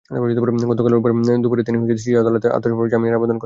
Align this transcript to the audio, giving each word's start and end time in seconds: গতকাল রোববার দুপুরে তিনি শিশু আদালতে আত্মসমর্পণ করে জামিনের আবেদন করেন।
গতকাল 0.71 0.91
রোববার 0.93 1.13
দুপুরে 1.43 1.61
তিনি 1.67 1.77
শিশু 1.97 2.17
আদালতে 2.21 2.47
আত্মসমর্পণ 2.47 2.79
করে 2.79 2.91
জামিনের 2.93 3.17
আবেদন 3.17 3.27
করেন। 3.27 3.39